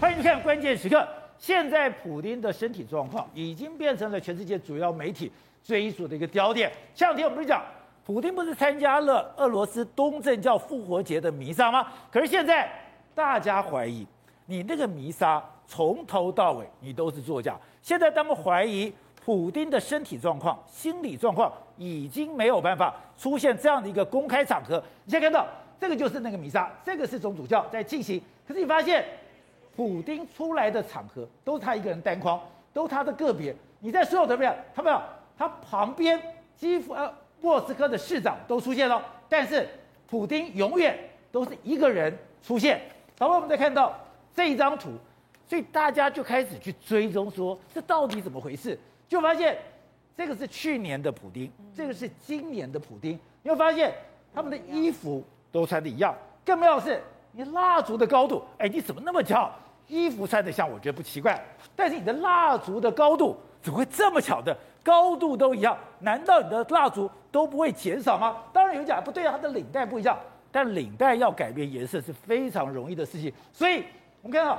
[0.00, 1.06] 欢迎看关键时刻。
[1.36, 5.30] 现在普丁的身体状况已经变成了全世界主要媒体
[5.62, 6.72] 追逐的一个焦点。
[6.94, 7.62] 前两天我们不是讲，
[8.06, 11.86] 普丁不是参加了俄罗斯东正教复活节的弥撒吗？
[12.10, 12.66] 可是现在
[13.14, 14.06] 大家怀疑，
[14.46, 17.54] 你那个弥撒从头到尾你都是作假。
[17.82, 18.90] 现在他们怀疑
[19.22, 24.82] 普丁的身体状况、心理状况已经没有办法出现这样的一个公开场合。
[25.04, 25.46] 你现在看到。
[25.80, 28.20] 这个就是那个弥撒，这个是总主教在进行。
[28.46, 29.02] 可是你发现，
[29.80, 32.38] 普丁出来的场合都是他一个人单框，
[32.70, 33.56] 都他的个别。
[33.78, 35.00] 你在所有的没有，他没有，
[35.38, 36.20] 他旁边
[36.54, 39.66] 基辅呃莫斯科的市长都出现了，但是
[40.06, 40.98] 普丁永远
[41.32, 42.78] 都是一个人出现。
[43.18, 43.98] 然后我们再看到
[44.34, 44.90] 这一张图，
[45.48, 48.78] 所以大家就开始去追踪说，这到底怎么回事？
[49.08, 49.56] 就发现
[50.14, 53.18] 这个是去年的普丁，这个是今年的普丁。
[53.42, 53.94] 你会发现
[54.34, 55.24] 他们的衣服。
[55.52, 59.50] 都穿的一样，更重要的是你蜡烛的高度，哎，你怎么那么翘？
[59.90, 61.42] 衣服穿得像，我觉得不奇怪，
[61.74, 64.56] 但是你的蜡烛的高度怎么会这么巧的？
[64.82, 68.36] 高度都一样，难道你的蜡烛都不会减少吗？
[68.52, 70.18] 当然有人讲不对啊，它的领带不一样，
[70.50, 73.30] 但领带要改变颜色是非常容易的事情。
[73.52, 73.84] 所以
[74.22, 74.58] 我们看到，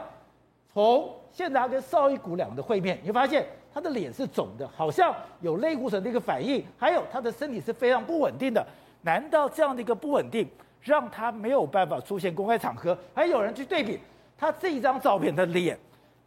[0.73, 8.63] 从现在他跟邵一古两个的会面，你会发现他的脸是肿的，好像有类固醇的一个反应，还有他的身体是非常不稳定的。
[9.01, 10.47] 难道这样的一个不稳定？
[10.81, 13.99] 让他没有办法出现公开场合，还有人去对比
[14.41, 15.77] 他这一张照片的脸，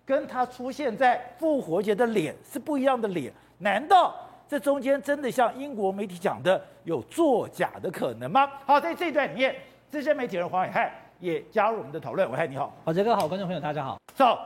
[0.06, 3.32] 跟他出现在复活节的脸是不一样的脸。
[3.58, 4.14] 难道
[4.46, 8.48] 这中间真的像英国媒体讲的有作假的可能吗？
[8.64, 9.56] 好，在这一段里面，
[9.90, 12.30] 资深媒体人黄伟汉也加入我们的讨论。
[12.30, 13.98] 伟汉你好，好，杰哥好，观众朋友大家好。
[14.14, 14.38] 走，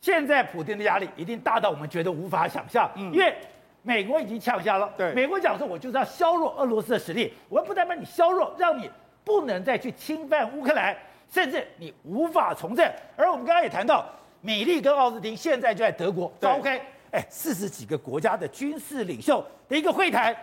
[0.00, 3.34] 现在普丁的压力一定大到我们觉得无法想象，嗯，因为
[3.82, 8.88] 美国已经呛下了，对，美国讲说我就是要削弱俄罗斯的实力，我要不但把你削弱，让你。
[9.24, 10.96] 不能再去侵犯乌克兰，
[11.30, 12.90] 甚至你无法从政。
[13.16, 14.06] 而我们刚刚也谈到，
[14.40, 20.36] 米利跟奥斯汀现在就在德国召开，哎，四十几个国家的军事领袖的一个会谈。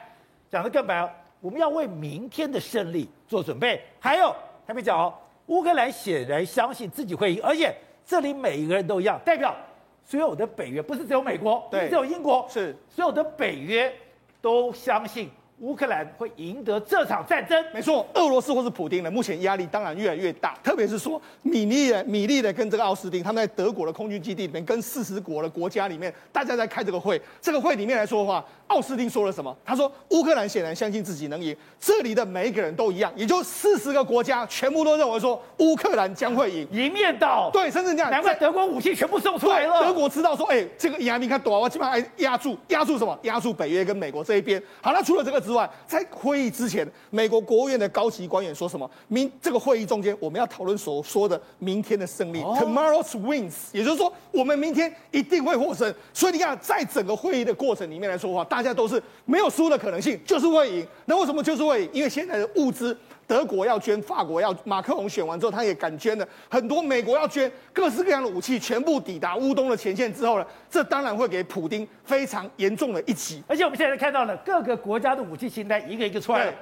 [0.50, 1.10] 讲得更白，哦
[1.42, 3.82] 我们要为明天的胜利做准备。
[4.00, 4.34] 还有，
[4.66, 5.14] 还没讲哦，
[5.48, 9.56] 乌克兰显然相信自己会赢，而且这里每一个人都一样，代表
[10.04, 13.94] 所有的北约不是只有美国，对，只有英国，是所有的北约
[14.42, 15.30] 都相信。
[15.60, 18.06] 乌克兰会赢得这场战争，没错。
[18.14, 27.22] 俄罗斯或是普京呢，目前压力当然越来越大，特别是说米利的米利的跟这个奥斯汀，他们在德国的空军基地里面，跟四十国的国家里面，大家在开这个会。
[27.42, 29.56] 这个会里面来说的话，奥斯汀说了什么？
[29.64, 37.50] 他说乌克兰显然相信自己能赢，这里的每一个人都一样，也就四十个国家全部都认为说乌克兰将会赢，一面倒。
[37.52, 39.82] 对，甚至这样，难怪德国武器全部送出来了。
[39.82, 43.18] 德国知道说，哎，这个压力看多，我基本上压住压住什么？
[43.24, 44.62] 压住北约跟美国这一边。
[44.82, 48.90] 好，那除了这个之外，在会议之前，美国国务院的高级官员说什么？
[49.08, 55.94] 明这个会议中间，我们要讨论所说的明天的胜利、oh.，Tomorrow's wins，也就是说，我们明天一定会获胜。
[56.14, 60.88] 所以你看，在整个会议的过程里面来说的话，大家都是没有输的可能性，就是会赢。
[61.04, 61.90] 那为什么就是会赢？
[61.92, 62.98] 因为现在的物资。
[63.28, 66.80] 德国要捐，法国要，马克龙选完之后，他也敢捐的很多。
[66.80, 73.42] 美国要捐各式各样的武器，全部抵达乌东的前线之后呢，这当然会给普丁非常严重的一击。
[73.48, 76.54] 而且我们现在看到了各个国家的武器清单一个一个出来，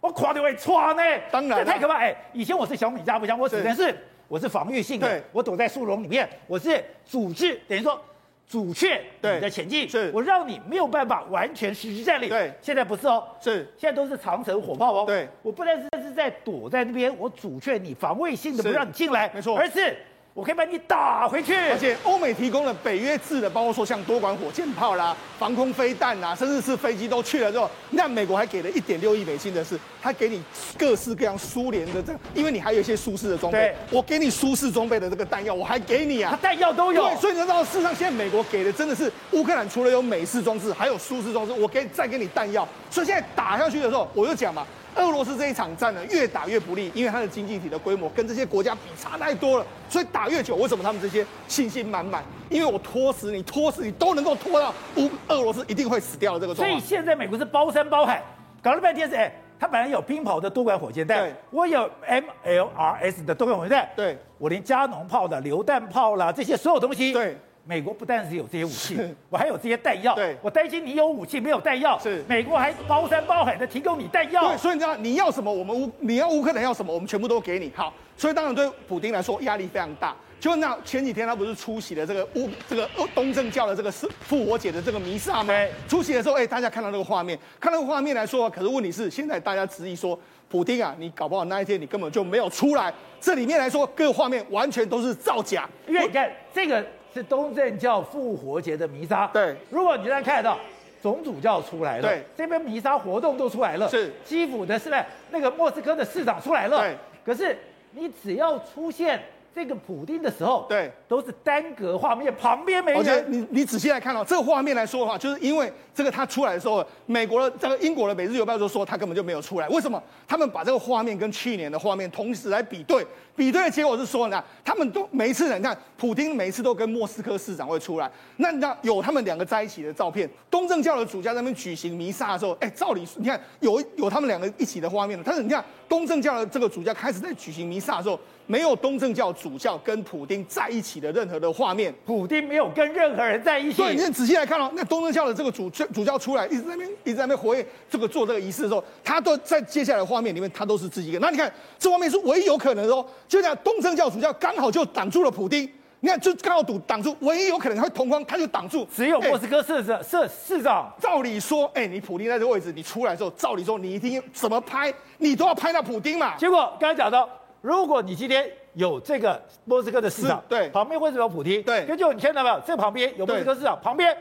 [0.00, 1.94] 我夸的会穿呢，当然这太可怕。
[1.94, 3.96] 哎，以前我是小米加步枪，我只能是
[4.26, 8.02] 我是防御性的，我躲在树笼里面，我是组织，等于说。
[8.50, 12.28] 阻却你的前进，是我让你没有办法完全实施战力。
[12.28, 15.04] 对，现在不是哦，是现在都是长城火炮哦。
[15.06, 19.96] 对，我不但是是在躲在那边，我阻却你防卫性的不让你进来，没错，而是。
[20.32, 30.40] 我可以把你打回去，而且欧美提供了北约制的，包括说像多管火箭炮啦、防空飞弹啦，甚至是飞机都去了之后，那美国还给了一点六亿美金的是，他给你
[30.78, 37.02] 各式各样苏联的这个，因为你还有一些舒适的装备，我给你舒适装备的这个弹药，我还给你啊，弹药都有。
[37.02, 44.64] 对，所以你知道，事实上现在美国给的真的是乌克兰除了有美式装置，还有舒适装置，我给再给你弹药，所以现在打下去的时候，我就讲嘛。
[44.96, 52.22] 俄罗斯这一场战呢，越打越不利，因为它的经济体的规模跟这些国家比差太多了，所以打越久，为什么他们这些信心满满？
[52.48, 56.78] 因为我拖死你，拖死你都能够拖到乌俄罗斯一定会死掉的这个状况。
[56.80, 58.22] 所以现在美国是包山包海，
[58.62, 67.38] 搞了半天是哎，他本来有冰雹的多管火箭弹，对，我有 MLRS 的多管火箭弹，对，我连加农炮的榴弹炮啦这些所有东西，对。
[67.70, 70.12] 美国不但是有这些武器，我还有这些弹药。
[70.16, 71.96] 对，我担心你有武器没有弹药。
[72.00, 74.48] 是，美国还包山包海的提供你弹药。
[74.48, 77.70] 对，所以你知道你要什么，我们乌你要乌克兰要什么，我们全部都给你。
[77.72, 80.16] 好，所以当然对普丁来说压力非常大。
[80.40, 85.44] 就那前几天他不是出席了这个乌这个东正教的这个是复活节的这个弥撒吗？
[85.44, 90.18] 对出席的时候，哎，大家看到那个画面，看那个画面来说，可是问题是现在大家质疑说，
[90.48, 92.92] 普丁啊，你搞不好那一天你根本就没有出来。
[93.20, 95.68] 这里面来说，各个画面完全都是造假。
[95.86, 99.56] 因为你看这个是东正教复活节的弥撒，对。
[99.70, 100.58] 如果你现在看得到
[101.02, 104.12] 总主教出来了，对，这边弥撒活动都出来了，是。
[104.24, 106.96] 基辅的是不是那个莫斯科的市长出来了，对。
[107.24, 107.56] 可是
[107.92, 109.20] 你只要出现。
[109.52, 113.00] 这个普丁的时候，对，都是单格画面，旁边没人。
[113.00, 119.68] 而且你你仔细来看哦，这个画面来说的话，就是因为这个他出来的时候，美国的这个英国的《每日邮报》就说他根本就没有出来。
[119.68, 120.00] 为什么？
[120.28, 123.04] 他们把这个画面跟去年的画面同时来比对，
[123.34, 130.30] 比对的结果是说呢，他们都每一次你看，普丁每一次都跟莫斯科市长会出来，那那有他们两个在一起的照片。
[130.48, 138.18] 东正教的主教在那边举行弥撒的时候，哎，照理你看有有他们两个一起的画面，但是你看东正教的这个主教开始在举行弥撒的时候。
[138.50, 143.76] 没有东正教主教跟普丁在一起的任何的画面，普丁没有跟任何人在一起。
[143.76, 151.20] 对，你仔细来看哦，那东正教的这个主主教出来，一直在那边一直在那边活跃这个做这个仪式的时候，他都在接下来的画面里面，他都是自己一个。
[151.20, 155.70] 那你看这画面是唯一有可能的哦，就讲东正教主教刚好就挡住了普丁，
[156.00, 158.84] 你看就刚好堵挡住，唯一有可能会同框，他就挡住。
[158.92, 166.36] 只有莫斯科市长市市长，照理说，哎，你普丁在这个位置，你出来的时候，照理说你一定怎么拍，你都要拍到普丁嘛。
[166.36, 167.28] 结果刚才讲到，
[167.60, 168.50] 如果你今天。
[168.74, 171.60] 有这个莫斯科的市长，对，旁边为什么有普京？
[171.64, 172.60] 对，根据你看到没有？
[172.64, 174.16] 这旁边有莫斯科市长，旁边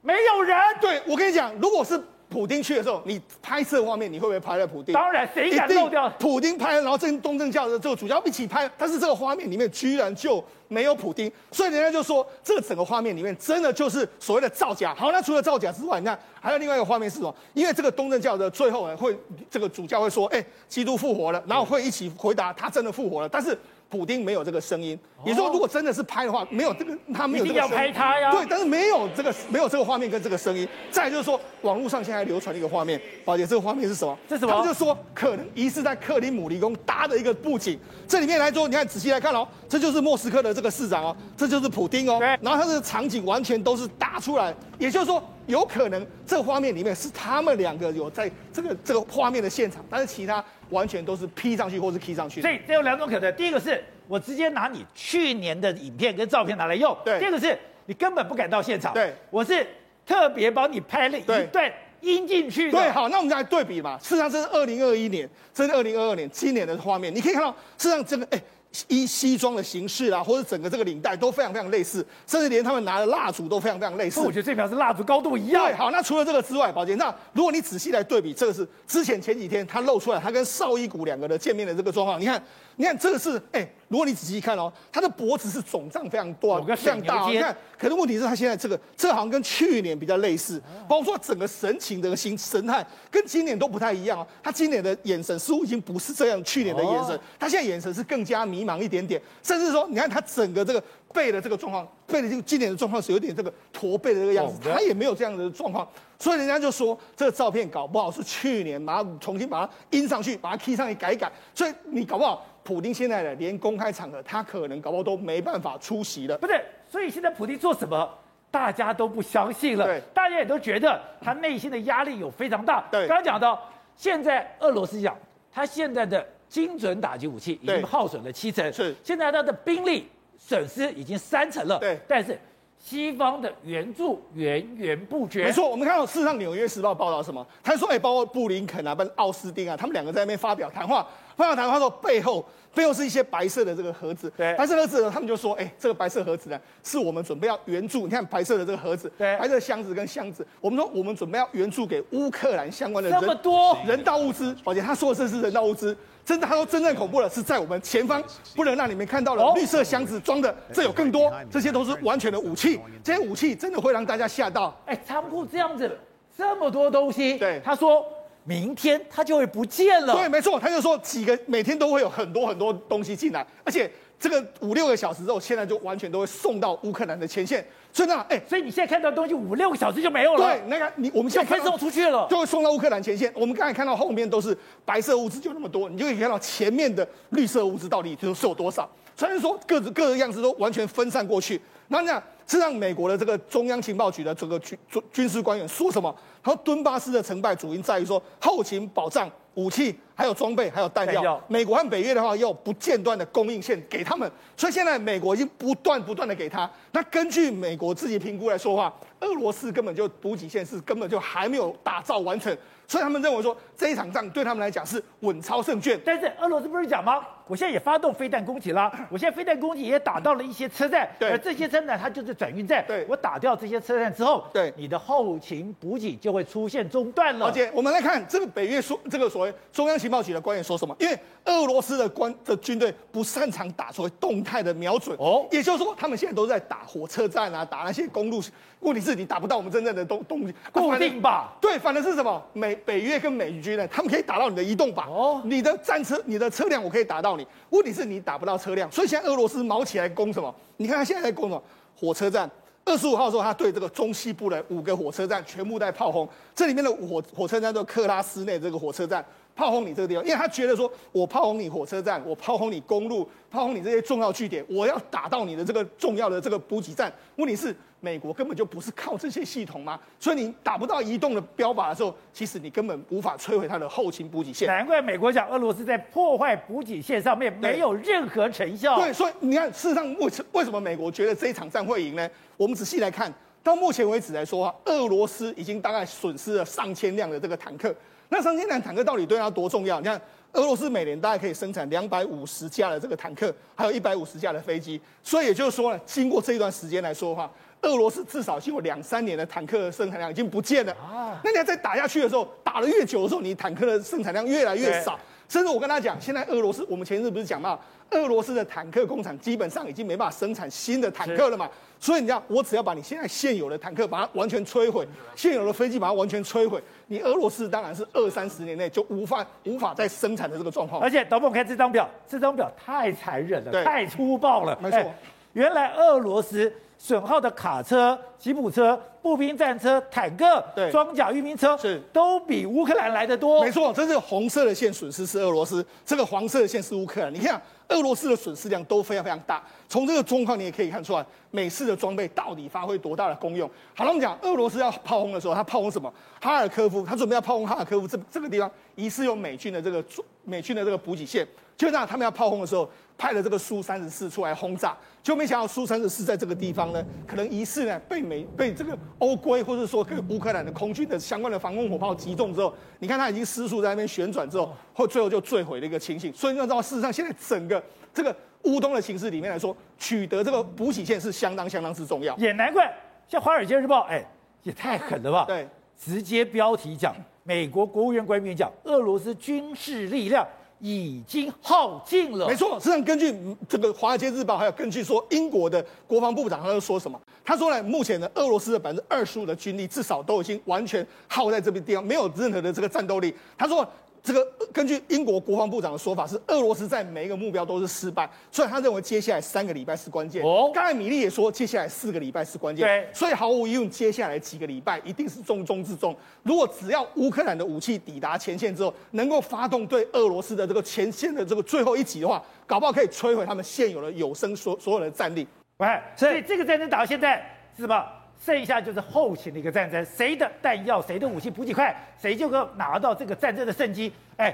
[0.00, 0.56] 没有人。
[0.80, 4.94] 对，我跟你讲，如果是普丁去的时候，你拍摄画面，你会不会拍到普丁？
[4.94, 6.08] 当然，谁敢漏掉？
[6.18, 14.94] 普丁拍，然后这东正教的这个主教一起拍，但是这个画面里面居然就没有普丁，所以人家就说，这个整个画面里面真的就是所谓的造假。
[14.94, 17.34] 好，那除了造假之外，你看还有另外一个画面是什么？
[17.52, 19.18] 因为这个东正教的最后呢，会
[19.50, 23.58] 这个主教会说，哎，基督复活了，然后会一起回答他真的复活了，但是。
[23.90, 27.74] 普丁没有这个声音，也就是说，如果真的是拍的话，没有这个，他没有这个声音。
[27.74, 28.30] 一定要拍他呀。
[28.30, 30.66] 对，但是没有这个，没有这个画面跟这个声音。
[30.92, 34.16] 再就是说，网络上现在流传一个画面，宝杰，这个画面是什么？
[34.28, 34.52] 这是什么？
[34.52, 37.76] 他们就说可能疑似在克里姆林宫搭的一个布景。
[38.06, 42.18] 这里面来说，你看仔细来看哦，这就是莫斯科的这个市长哦，这就是普丁哦。
[42.20, 42.28] 对。
[42.40, 52.40] 然后他这个场景完全都是搭出来，也就是说，有可能这个画面里面是他们两个有在这个这个画面的现场，但是其他完全都是 P 上去或是 K 上去。
[52.40, 53.82] 所以这有两种可能，第一个是。
[54.10, 56.98] 我直接拿你去年的影片跟照片拿来用。
[57.04, 57.56] 对，第二个是
[57.86, 58.92] 你根本不敢到现场。
[58.92, 59.64] 对，我是
[60.04, 62.72] 特别帮你拍了一段阴进去。
[62.72, 63.96] 对，好，那我们再来对比嘛。
[63.98, 67.14] 事实上，这是二零二一年，这是二零二二年今年的画面。
[67.14, 68.42] 你可以看到，事实上这个哎，
[68.86, 74.20] 一西装的形式啊，或者整个这个领带都非常非常类似，甚至连他们拿的蜡烛都非常非常类似。
[74.20, 75.66] 我觉得这表是蜡烛高度一样。
[75.66, 82.42] 对，好，那除了这个之外，宝杰，那如果你仔细来对比，这个是之前前几天他露出来，他跟邵一谷两个的见面的这个状况，你看，
[82.76, 83.68] 你看这个是哎。
[83.90, 87.28] 如果你仔细看哦，他的脖子是肿胀非常多，非常大。
[87.28, 94.24] 你看，可是问题是他现在这个，这个、好像跟去年比较类似，包括说整个神情的形神态跟今年都不太一样哦。
[94.44, 112.46] 他今年的眼神似乎已经不是这样去年的眼神，他现在眼神是更加迷茫一点点，甚至说，你看他整个这个背的这个状况，背的这个今年的状况是有点这个驼背的这个样子，他也没有这样的状况，所以人家就说这个照片搞不好是去年把它重新把它印上去，把它 key 上去改一改，所以你搞不好。
[112.62, 116.36] 普丁现在的连公开场合，他可能搞不好都没办法出席了。
[116.36, 118.08] 不对，所以现在普丁做什么，
[118.50, 119.86] 大家都不相信了。
[119.86, 122.84] 对，大家也都觉得他内心的压力有非常大。
[122.92, 123.60] 对，刚刚讲到，
[123.96, 125.16] 现在俄罗斯讲，
[125.50, 131.78] 他现在的精准打击武器已经耗损了七成，是，现在他的兵力损失已经三成了。
[131.78, 132.36] 对，但是
[132.76, 135.44] 西方的援助源源不绝。
[135.44, 137.46] 没错，我们看到事实上《纽约时报》报道什么？
[137.62, 141.06] 他说，哎，包括布林肯啊，跟奥斯汀啊，他们两个在那边发表谈话。
[141.36, 142.44] 发表谈话说，背后
[142.74, 148.04] 背后是一些白色的这个盒子，对，白色盒子呢，他们就说，哎、欸，这个白色盒子呢，是我们准备要援助。
[148.04, 153.76] 你看白色的这个盒子，对，白色的箱子跟箱子，我们说我们准备要援助给乌克兰相关的人这么多。
[153.86, 154.56] 人道物资。
[154.64, 158.22] 而且他说的这是人道物资，真的，他说真正恐怖的是在我们前方，
[158.54, 164.76] 不能让你们看到了绿色箱子装的，这有更多，这些都是完全的武器，这些武器真的会让大家吓到。
[164.86, 165.98] 哎，仓库这样子，
[166.36, 168.06] 这么多东西，对，他说。
[168.50, 170.12] 明天它就会不见了。
[170.12, 173.88] 对，没错，他就说几个每天都会有很多很多东西进来，而且
[174.18, 177.64] 这个五六个小时之后，现在就完全都会送到乌克兰的前线。
[177.92, 180.44] 所以呢，哎，所以你现在看到的东西五六个小时就没有了。
[180.44, 183.32] 对，那个你我们现在可以送出去了，就会送到乌克兰前线。
[183.36, 188.90] 我们刚才看到后面都是白色物资就那么多，你就可以看到前面的绿色物资到底就是有多少。
[189.16, 191.60] 虽然说各自各个样子都完全分散过去。
[191.92, 196.14] 那这样是让美国的这个中央情报局的这个军军军事官员说什么？
[196.42, 199.30] 然后顿巴斯的成败主因在于说后勤保障。
[199.54, 206.70] 武器还有装备还有弹药，美国和北约的话要不间断的供应线给他们，所以现在美国已经不断不断的给他。
[206.92, 212.56] 那根据美国自己评估来说话，俄罗斯根本就补给线是根本就还没有打造完成。
[212.86, 215.98] 所以他们认为说这一场仗对他们来讲是稳操胜券。
[216.04, 217.24] 但是俄罗斯不是讲吗？
[217.46, 222.84] 我现在也发动飞弹攻击啦，我现在飞弹攻击也打到了一些车站，对，而这些车站它就是转运站。
[222.88, 227.46] 对，我打掉这些车站之后，对，你的后勤补给就会出现中断了。
[227.46, 230.94] 而且我们来看这个北约说，这个所谓中央情报局的官员说什么？
[230.98, 238.42] 因为俄罗斯的官的军队不擅长打所谓动态的瞄准，哦，也就是说他们现在都在打火车站啊，打那些公路。
[238.80, 241.52] 问题是你打不到我们真正的东东西，固定吧。
[241.60, 242.42] 对，反正是什么？
[242.54, 243.86] 美北约跟美军呢？
[243.88, 245.10] 他们可以打到你的移动靶。
[245.10, 247.46] 哦，你的战车、你的车辆，我可以打到你。
[247.68, 250.54] 问题是你打不到车辆，所以现在俄罗斯毛起来攻什么？
[250.78, 251.62] 你看他现在在攻什么？
[251.94, 252.50] 火车站。
[252.84, 256.28] 二十五号的时候，他对这个中西部的五个火车站全部在炮轰。
[256.54, 259.24] 这里面的火火车站叫克拉斯内这个火车站。
[259.60, 267.12] 炮轰你这个地方，因为他觉得说，我炮轰你火车站，我炮轰你公路，炮轰你这些重要据点，我要打到你的这个重要的这个补给站。
[267.36, 270.00] 问题是，美国根本就不是靠这些系统吗？
[270.18, 274.66] 所以你打不到移动的标靶的时候，其实你根本无法摧毁它的后勤补给线。
[274.66, 278.96] 难怪美国讲俄罗斯在破坏补给线上面没有任何成效。
[278.96, 282.26] 对，所以你看，事实上为什为什么美国觉得这一场战会赢呢？
[282.56, 283.30] 我们仔细来看，
[283.62, 287.94] 到目前为止来说，俄罗斯已经大概损失了上千辆的这个坦克。
[288.30, 289.98] 那上千辆坦克到底对它多重要？
[290.00, 290.18] 你看，
[290.52, 295.00] 俄罗斯每年大概可以生产两百五十架的这个坦克，还有一百五十架的飞机。
[295.22, 297.50] 所以也就是说呢，经过这一段时间来说的话，
[297.82, 300.92] 俄罗斯至少经过两三年的坦克的生产量已经不见了。
[300.92, 305.18] 啊，那你要再打下去的时候，打得越久的时候，你坦克的生产量越来越少。
[305.48, 307.76] 甚至我跟他讲，现在俄罗斯，我们前日不是讲嘛，
[308.10, 311.68] 俄罗斯的坦克工厂基本上已经没办法生产新的坦克了嘛。
[312.00, 321.00] 所以你要，我只要把你现在现有的坦克把它完全摧毁，现有的飞机把它完全摧毁，你俄罗斯当然是二三十年内就无法无法再生产的这个状况。
[321.02, 324.76] 而且，导播，我们看这张表，这张表太残忍了，太粗暴了。
[324.82, 325.14] 没错，
[325.52, 326.72] 原来俄罗斯。
[327.02, 333.64] 损耗的卡车、吉普车、步兵战车、坦克、对装甲运兵车是都比乌克兰来的多。
[333.64, 337.32] 没错，这是红色的线损失是俄罗斯，这个黄色的线是乌克兰。
[337.32, 337.58] 你看，
[337.90, 339.62] 俄罗斯的损失量都非常非常大。
[339.88, 343.68] 从这个状况你也可以看出来，美式的装备到底发挥多大的功用。
[343.94, 346.12] 好了，我们讲俄罗斯要炮轰的时候，他炮轰什么？
[346.40, 350.02] 哈尔科夫，他准备要炮轰哈尔科夫这这个地方，疑似有美军的这个
[350.44, 351.46] 美军的这个补给线。
[351.80, 366.30] 就这样，他们要炮轰的时候，派了这个苏三十四出来轰炸，就没想到苏三十四在这个地方呢，可能疑似呢被美被这个欧规或者说跟乌克兰的空军的相关的防空火炮击中之后，你看它已经失速在那边旋转之后，或最后就坠毁的一个情形。
[366.34, 367.82] 所以你知道，事实上现在整个
[368.12, 372.36] 这个乌东的形势里面来说，取得这个补给线是相当相当之重要。
[372.36, 372.94] 也难怪，
[373.26, 374.22] 像《华尔街日报》哎，
[374.64, 375.46] 也太狠了吧？
[375.46, 375.66] 对，
[375.98, 380.46] 直接标题讲，美国国务院官员讲，俄罗斯军事力量。
[380.80, 382.48] 已经耗尽了。
[382.48, 383.34] 没错，实际上根据
[383.68, 387.20] 这个《华尔街日报》，还有根据说英国的国防部长，他又说什么？
[387.44, 393.34] 他说呢，目前呢俄罗斯的百分之二十五的军力至少都已经完全耗在这边地方，没有任何的这个战斗力。
[393.56, 393.86] 他说。
[394.22, 400.44] 这个根据英国国防部长的说法是，俄罗斯在每一个目标都是失败，所以他认为接下来三个礼拜是关键。
[400.44, 402.86] 哦，刚才米利也说，接下来四个礼拜是关键。
[402.86, 406.14] 对，所以毫无疑问，接下来几个礼拜一定是重中之重。
[406.42, 415.46] 如果只要乌克兰的武器抵达前线之后，能够发动对俄罗斯的这个前线的这个最后一击的话，搞不好可以摧毁他们现有的有生所所有的战力。
[415.78, 417.42] 喂，所以这个战争打到现在
[417.74, 418.04] 是什么？
[418.40, 424.10] 剩下就是后勤的一个战争，谁的弹药、谁的武器补给快，谁就可拿到这个战争的胜机。
[424.38, 424.52] 哎，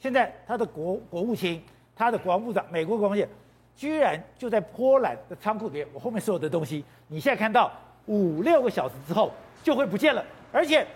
[0.00, 1.62] 现在他的国国务卿、
[1.94, 3.28] 他的国防部长、美国国防部长，
[3.76, 5.86] 居然就在波兰的仓库里面。
[5.92, 7.70] 我后面所有的东西，你现在看到
[8.06, 9.30] 五六个小时之后
[9.62, 10.86] 就会不见了，而且。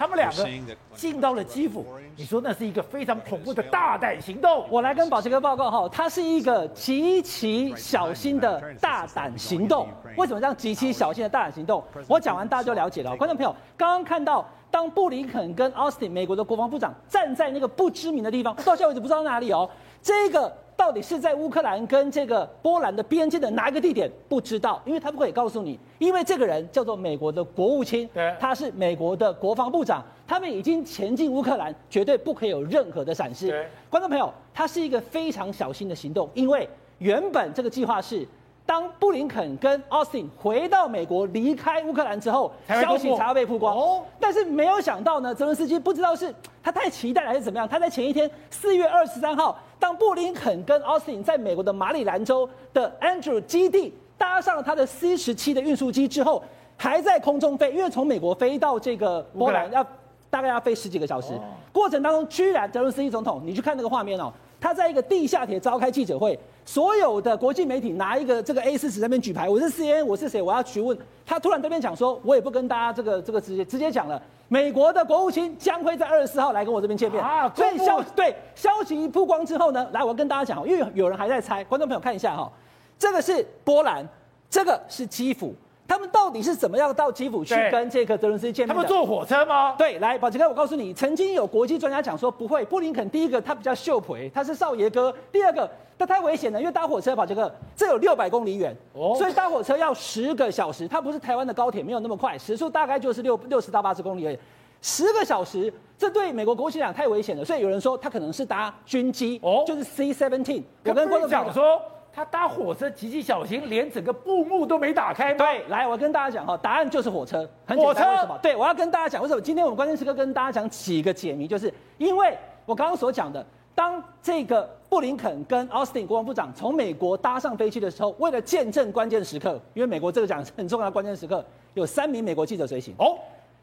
[0.00, 0.48] 他们两个
[0.94, 1.84] 进到了基辅，
[2.16, 4.64] 你说那是一个非常恐怖的大胆行动。
[4.70, 9.86] 我来跟宝杰哥报告哈，它是一个极其小心的大胆行动。
[10.16, 11.84] 为什么这样极其小心的大胆行动？
[12.08, 13.14] 我讲完大家就了解了。
[13.14, 19.68] 观众朋友，刚刚看到当布林肯跟奥斯汀美国的国防部长站在那个不知名的地方，到现在为止不知道哪里哦，
[20.00, 20.50] 这个。
[20.80, 24.10] 到底是在乌克兰跟这个波兰的边界的哪一个地点？
[24.30, 25.78] 不知道，因为他不可以告诉你。
[25.98, 28.08] 因为这个人叫做美国的国务卿，
[28.38, 33.62] 他是美国的国防部长，他们已经前进乌克兰，绝对不可以有任何的闪失。
[33.90, 38.26] 观众朋友，他是一个非常小心的行动，因为原本这个计划是，
[38.66, 43.76] 当布林肯跟奥斯汀回到美国离开乌克兰之后，消息才要被曝光。
[43.76, 46.32] 哦，但是没有想到呢，泽伦斯基不知道是。
[46.62, 47.66] 他太期待了还是怎么样？
[47.66, 56.44] 他在前一天四月二十三号，当布林肯跟奥斯汀在美国的马里兰州的 Andrew 基地搭上了他的 C 十七的运输机之后，
[56.76, 59.82] 还在空中飞，因为从美国飞到这个波兰要
[60.28, 61.32] 大概要飞十几个小时，
[61.72, 64.30] 过程当中居然泽伦斯基总统，你去看那个画面哦。
[64.60, 70.96] 他在一个地下铁召开记者会，所有的国际媒体拿一个这个 A 四纸在那边举牌，我是 CNN，我是谁，我要询问。
[71.24, 77.22] 他突然这边讲说，我也不跟大家这个这个直接直接讲了，美国的国务卿将会在二十四号来跟我这边见面。
[77.22, 82.50] 啊，所以消对消息一曝光之后呢，来我跟大家讲，因为有人还在猜，观众朋友看一下哈，
[82.98, 84.06] 这个是波兰，
[84.50, 85.54] 这个是基辅。
[85.90, 88.72] 他们到底是怎么样到基辅去跟这个泽伦斯基见面？
[88.72, 89.74] 他们坐火车吗？
[89.76, 92.64] 对，来，宝杰哥，我告诉你，曾经有国际专家讲说不会。
[92.66, 95.68] 布林肯第一个他比较秀陪，他是少爷哥；第二个
[95.98, 100.86] 他太危险了，因为搭火车，宝杰哥，这有六百公里远，哦，所以搭火车要十个小时。
[100.86, 104.38] 它不是台湾的高铁，没有那么快，时速大概就是六六十到八十公里而已。
[104.80, 110.62] 十个小时，这对美国国际来讲太危险了，所以有人说他可能是搭军机，哦，就是 C seventeen。
[110.84, 111.82] 我跟观众讲说。
[112.12, 115.32] 他搭火车极其小心，连整个布幕都没打开。
[115.34, 117.48] 对，来，我跟大家讲哈，答案就是火车。
[117.64, 118.10] 很简单，火车？
[118.10, 118.38] 为什么？
[118.42, 119.40] 对，我要跟大家讲为什么。
[119.40, 122.36] 今天我们关键时刻跟大家讲几个解谜，就是因为
[122.66, 132.94] 我刚刚所讲的，当这个布林肯跟奥斯汀国防部长从美国搭上飞机的时候，为了见证关键时刻，因为美国这个讲很重要的关键时刻，有三名美国记者随行。
[132.98, 133.16] 哦。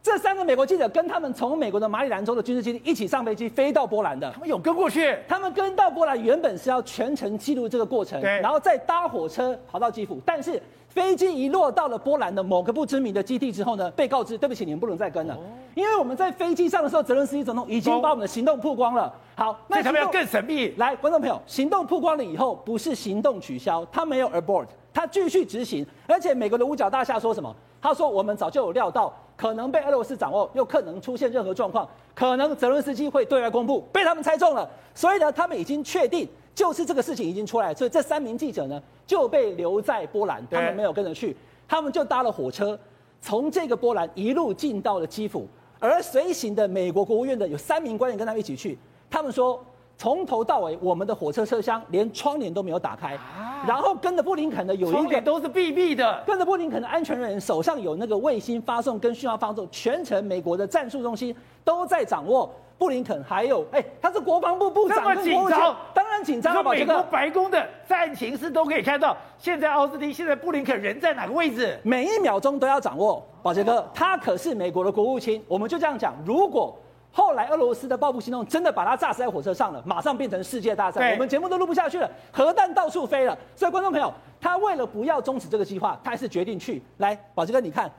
[0.08, 5.18] 这三个美国记者跟他们从美国的马里兰州的军事基地一起上飞机飞到波兰的，他们有跟过去。
[5.28, 10.18] 他们跟到波兰原本是要全程记录这个过程，然后再搭火车跑到基辅。
[10.26, 15.40] 但是飞机一落到了波兰的某个不知名的基地之后呢，被告知对不起，你们不能再跟了，哦、
[15.76, 19.14] 因为我们在飞机上的时候，泽伦斯基总统已经把我们的行动曝光了。
[19.36, 20.74] 好，那他们要更神秘。
[20.78, 25.86] 来，观众朋友，行动曝光了以后，不是行动取消，他没有 abort，他继续执行。
[26.08, 27.54] 而且美国的五角大厦说什么？
[27.82, 29.14] 他说我们早就有料到。
[29.38, 34.70] 可能被俄罗斯掌握，又可能出现任何状况，可能泽伦斯基会对外公布，被他们猜中了。
[34.96, 42.77] 所以呢，他们已经确定就是这个事情已经出来，所以这三名记者呢就被留在波兰，他们没有跟着去，他们就搭了火车，
[43.22, 45.48] 从这个波兰一路进到了基辅，
[45.79, 48.77] 而随行的美国国务院的有三名官员跟他们一起去，
[49.10, 49.63] 他们说。
[49.98, 53.18] 从头到尾，我们的火车车厢连窗帘都没有打开，
[53.68, 62.50] 然后跟着布林肯的有一个都是闭闭的，跟着布林肯的安全人员手上有那个卫星发送跟讯号发送，全程美国的战术中心都在掌握。
[62.77, 66.54] 布林肯还有哎，他是国防部部长，那么紧张，当然紧张。
[66.54, 73.25] 说美国白宫的战情室都可以看到，现在奥斯汀，现在布林肯人在哪个位置，每一秒钟都要掌握。
[73.42, 76.78] 宝杰哥，他可是美国的国务卿，我们就这样讲，如果。
[77.17, 83.36] 后来俄罗斯的报复行动真的把他炸死在火车上了，马上变成世界大战，我们节目都录不下去了，核弹到处飞了。
[83.56, 86.80] 所以观众朋友，他为了不要终止这个计划，他还是决定去。
[86.97, 87.91] 来，宝杰哥，你看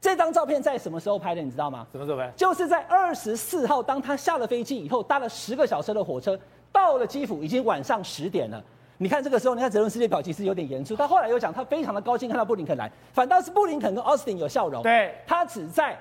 [0.00, 1.42] 这张照片在什么时候拍的？
[1.42, 1.86] 你知道吗？
[1.92, 2.32] 什么时候拍？
[2.34, 6.38] 就是在二十四号，当他下了飞机以后，搭了十个小时的火车，
[6.72, 8.64] 到了基辅，已经晚上十点了。
[8.96, 10.96] 你看这个时候，你看泽伦斯基表情是有点严肃。
[10.96, 14.82] 他后来又讲，他非常的高兴看到布林肯来，反倒是布林肯跟奥斯汀有笑容。
[14.82, 15.94] 对，他只在。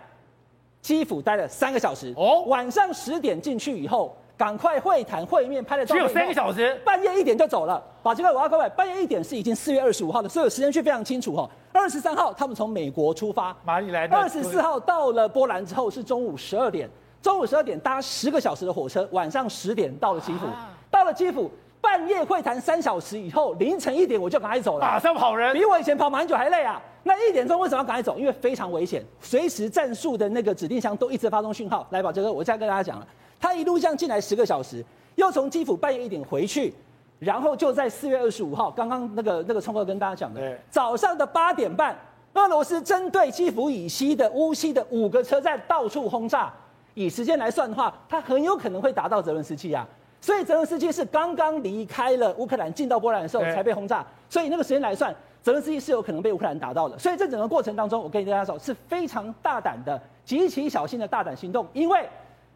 [0.81, 6.03] 基辅待了三个小时，哦，晚上十点进去以后，赶快会谈会面，拍了照片。
[6.03, 7.81] 只有三个小时，半夜一点就走了。
[8.01, 11.47] 宝杰哥，我要各位，半夜一点是已经四月二十五号的，所有时间序非常清楚哈。
[11.71, 14.17] 二十三号他们从美国出发，马里来的。
[14.17, 16.89] 二十四号到了波兰之后是中午十二点，
[17.21, 21.51] 中午十二点搭十个小时的火车，晚上十点到了基辅，啊、到了基辅。
[21.81, 26.79] 半夜会谈三小时以后，凌晨一点我就赶快走了，马上跑人，比我以前跑马英九还累啊！
[27.03, 28.17] 那一点钟为什么要赶快走？
[28.19, 31.85] 因为非常危险，随时战术的那个指令箱都一直发送讯号。
[31.89, 33.07] 来吧，这个我再跟大家讲了，
[33.39, 36.71] 他一路这样进来十个小时，又从基辅半夜一点回去，
[37.17, 41.97] 然后就在四月二十五号，刚刚那个那个聪哥跟大家讲的，早上的八点半，
[42.33, 46.53] 俄罗斯针对基辅以西的乌西的五个车站到处轰炸，
[46.93, 49.87] 以时间来算的话，他很有可能会达到泽伦斯基啊。
[50.21, 54.05] 所以泽伦斯基是刚刚离开了乌克兰，进到波兰的时候才被轰炸。
[54.29, 56.97] 所以那个时间来算，泽伦斯基是有可能被乌克兰打到的。
[56.99, 61.67] 所以这整个过程当中，我跟大家说是非常大胆的、极其小心的大胆行动。
[61.73, 62.07] 因为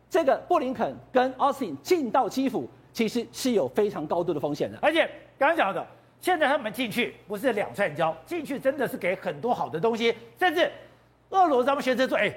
[0.08, 4.78] 这个布林肯跟奥斯汀进到基辅，其实是有非常高度的风险的。
[4.80, 5.84] 而且刚刚讲的，
[6.22, 10.16] 现在他们进去不是两串胶，进去真的是给很多好的东西。
[10.40, 10.72] 甚至
[11.32, 12.32] 俄罗斯他们学生说：“哎，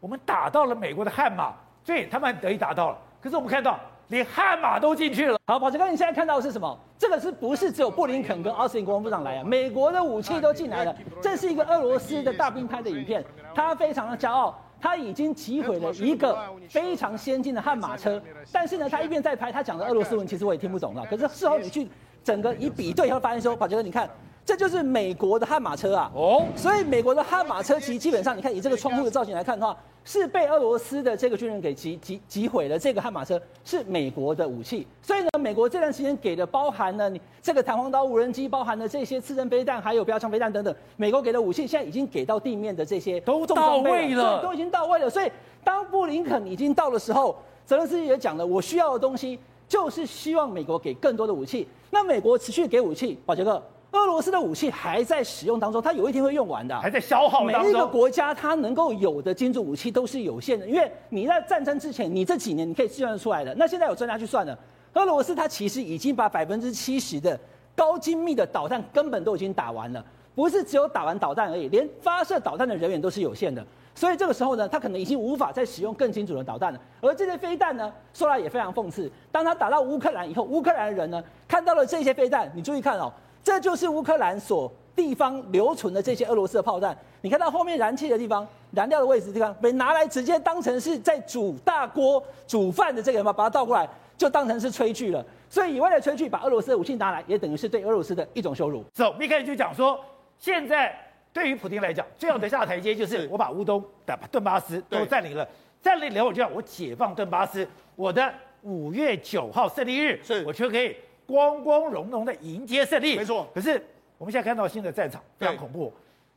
[0.00, 3.78] 我们打到了美国的悍马，所以他们很得意打到了。”可是我们看到。
[4.10, 5.38] 连悍马都进去了。
[5.46, 6.78] 好，宝杰哥，你现在看到的是什么？
[6.98, 9.44] 这个是不是只有布林肯跟奥斯汀国防部长来啊？
[9.44, 10.94] 美国的武器都进来了。
[11.22, 16.36] 这是一个俄罗斯的大兵拍的影片，他非常的骄傲，他已经击毁了一个
[16.68, 18.20] 非常先进的悍马车。
[18.52, 21.06] 但是呢，他一边在拍，他讲的俄罗斯文其实我也听不懂了。
[21.08, 21.88] 可是事后你去
[22.24, 24.10] 整个一比对，会发现说，宝杰哥，你看
[24.44, 26.10] 这就是美国的悍马车啊！
[26.14, 32.78] 哦，所以美国的悍马车其实基本上，你看以这个窗户的造型来看的话，是被俄罗斯的这个军人给击击击毁了。
[32.78, 45.08] 这个悍马车是美国的武器，所以呢，美国这段时间给的包含了你这个弹簧刀无人机，包含了这些刺针飞弹，还有标枪飞弹等等，美国给的武器现在已经给到地面的这些都到位了，都已经到位了。
[45.08, 45.30] 所以
[45.62, 47.36] 当布林肯已经到的时候，
[47.66, 51.68] 泽连斯基也讲了，我需要的东西就是希望美国给更多的武器。
[51.90, 53.62] 那美国持续给武器，宝杰哥。
[53.92, 57.62] 俄罗斯的武器还在使用当中，它有一天会用完的，还在消耗当中。
[57.64, 63.52] 每一个国家它能够有的精准武器都是有限的，因为你在战争之前，你这几年你可以计算出来的。
[63.56, 64.56] 那现在有专家去算了，
[64.94, 67.38] 俄罗斯它其实已经把百分之七十的
[67.74, 70.04] 高精密的导弹根本都已经打完了，
[70.36, 73.64] 不是只有打完导弹而已，连发射导弹的人员都是有限的。
[73.92, 76.80] 所以这个时候呢，它可能已经无法再使用更精准的导弹了。
[77.00, 83.12] 而这些飞弹呢，说来也非常讽刺，当它打到乌克兰以后，乌克兰的人呢看到了这些飞弹，你注意看哦。
[83.42, 95.24] 这就是乌克兰所地方留存的这些俄罗斯的炮弹，你看到后面燃气的地方，燃料的位置的地方被拿来直接当成是在煮大锅煮饭的这个嘛，把它倒过来就当成是炊具了。
[95.48, 98.84] 所以以外的炊具把俄罗斯的武器拿来，也等于是对俄罗斯的一种羞辱。
[98.92, 99.98] 走，一开始就讲说，
[100.38, 100.94] 现在
[101.32, 105.48] 对于普京来讲，最好的下台阶就是我把乌东的顿巴斯都占领了，
[105.80, 108.30] 占领了我就要我解放顿巴斯，我的
[108.62, 110.94] 五月九号胜利日，是我就可以。
[111.30, 113.48] 光光荣荣的迎接胜利，没错。
[113.54, 113.80] 可是
[114.18, 115.92] 我们现在看到新的战场非常恐怖。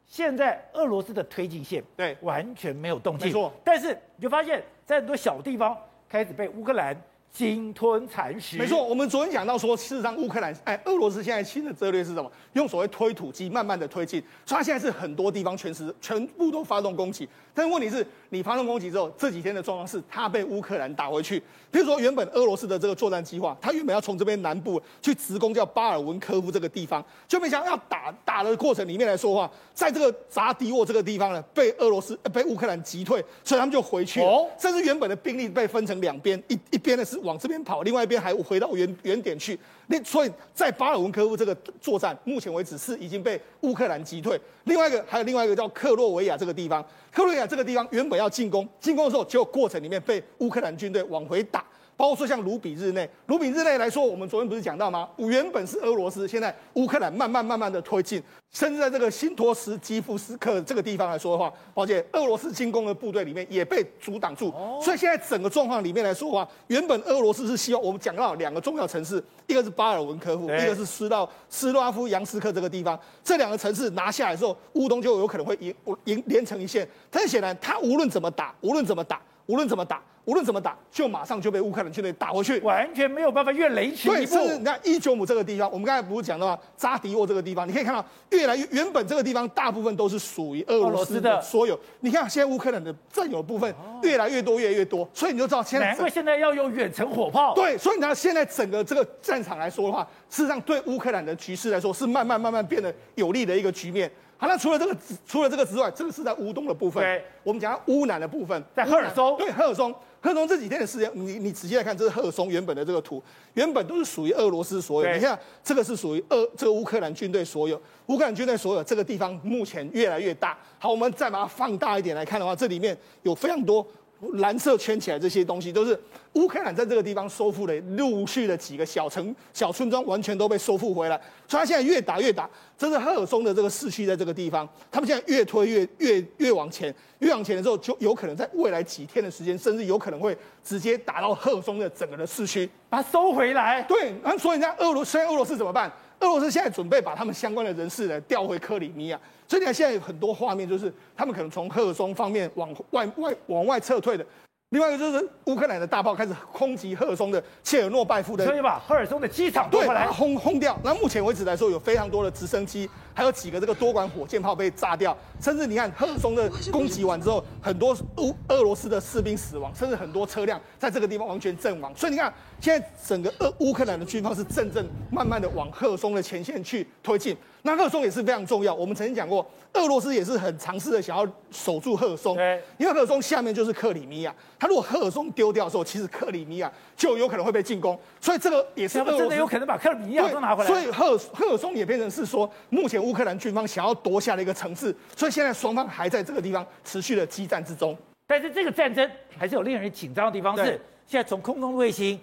[0.05, 3.51] 现在俄罗斯的推进线对完全没有动静，没错。
[3.63, 5.75] 但是你就发现，在很多小地方
[6.07, 6.95] 开始被乌克兰
[7.31, 8.57] 鲸吞蚕食。
[8.57, 12.31] 没错，我们昨天讲到说，事实上乌克兰哎，俄罗斯现在新的策略是什么？
[12.51, 17.27] 用所谓推土机慢慢的推进，所以它现在是很多地方全时全部都发动攻击。
[17.53, 21.41] 但是问题是，你发动攻击之后，这几天的状况是，他被乌克兰打回去。
[21.69, 34.25] 比如说，原本俄罗斯的这个作战计划，他原本要从这边南部去直攻叫巴尔文科夫这个地方，就没想到要打打的过程里面来说的话，在这个扎迪沃这个地方呢，被俄罗斯被乌克兰击退，所以他们就回去了。
[34.25, 39.57] 哦，甚至原本的兵力被分成两边，一一边呢是往这边跑，另外一边还回到原原点去。
[39.87, 44.39] 那所以在巴尔文科夫这个作战，目前为止是已经被乌克兰击退。
[44.63, 51.63] 另外一个还有另外一个叫克洛维亚这个地方，克洛维亚这个地方原本要进攻，进攻的时候就过程里面被乌克兰军队往回打。
[51.95, 55.07] 包括说像卢比日内，卢比日内来说，我们昨天不是讲到吗？
[55.17, 64.51] 原本是俄罗斯，现在乌克兰慢慢慢慢的推进，甚至在这个新托斯基夫斯克这个地方来说的话，而且俄罗斯进攻的部队里面也被阻挡住。
[64.81, 75.73] 所以现在整个状况里面来说的话，原本俄罗斯是希望我们讲到两个重要城市，一个是巴尔文科夫，一个是斯到斯拉夫扬斯克这个地方，这两个城市拿下来之后，乌东就有可能会赢
[76.05, 76.87] 赢连成一线。
[77.11, 79.21] 但显然，他无论怎么打，无论怎么打。
[79.45, 84.15] 无论怎么打，无论怎么打，就马上就被乌克兰军队打回去，完全没有办法越雷池一步。
[84.15, 86.57] 对，甚至你看伊久姆这个地方，我们刚才不是讲到吗？
[86.77, 91.77] 扎迪沃这个地方，你可以看到越来越原本这个地方大部分都是属于俄罗斯的所有。
[91.99, 95.87] 你看现在乌克兰的占有部分越来越多，越来越多，所以你就知道现在。
[95.87, 97.53] 难怪现在要用远程火炮。
[97.53, 104.09] 对，所以你看现在整个这个战场来说的话，事实上对乌克兰的局势来说是慢慢慢慢变得有利的一个局面。
[104.43, 107.01] 好，那除了这个，除了这个之外，这个是在乌东的部分。
[107.01, 109.37] 对，我们讲乌南的部分，在赫尔松。
[109.37, 109.89] 对，赫尔松。
[110.19, 115.13] 赫尔松这几天的事情，你你仔细来看，这是赫尔松原本的这个图，原本都是属于俄罗斯所有。
[115.13, 117.81] 你看，这个是属于俄这个乌克兰军队所有。
[118.07, 120.57] 乌克兰军队所有这个地方目前越来越大。
[120.77, 123.85] 好，我们再把它放大一点来看的话，这里面有非常多。
[124.33, 125.99] 蓝色圈起来这些东西都是
[126.33, 131.19] 乌克兰在这个地方收复的，陆续的几个小城、小村庄完全都被收复回来。
[131.47, 143.83] 所以他现在越打越打，这是赫尔松的这个市区在这个地方，他们现在越推越越越往前，越往前的时候就有可能在未来几天的时间，甚至有可能会直接打到赫尔松的整个的市区，把它收回来。
[143.83, 145.91] 对，那所以人家俄罗斯，现在俄罗斯怎么办？
[146.23, 149.19] 俄罗斯现在准备把他们相关的人士呢调回克里米亚。
[149.47, 154.25] 所以你看现在有很多画面，就是他们可能从赫尔松方面往外外往外撤退的。
[154.69, 160.75] 另外一个就是乌克兰的大炮开始空袭赫尔松的切尔诺拜夫的，所以把赫尔松的机场夺回来，轰轰掉。
[160.83, 171.95] 那目前为止来说，有非常多的直升机，还有几个这个多管火箭炮被炸掉，甚至你看赫尔松的攻击完之后，很多乌俄罗斯的士兵死亡，甚至很多车辆在这个地方完全阵亡。
[171.95, 177.35] 所以你看，现在整个俄乌克兰的军方是正正慢慢的往赫尔松的前线去推进。
[177.63, 178.73] 那赫尔松也是非常重要。
[178.73, 182.37] 我们曾经讲过，俄罗斯也是很尝试的想要守住赫尔松，
[182.77, 184.35] 因为赫尔松下面就是克里米亚。
[184.59, 187.97] 他如果赫尔松丢掉的时候，其实克里米亚就有可能会被进攻。
[188.19, 190.69] 所以这个也是真的有可能把克里米亚都拿回来。
[190.69, 194.95] 所以赫赫尔松也变成是说，目前乌克兰军方想要夺下的一个城市。
[195.15, 197.97] 所以现在双方还在这个地方持续的激战之中。
[198.27, 202.19] 但是这个战争还是有令人紧张的地方，是现在从空中卫星，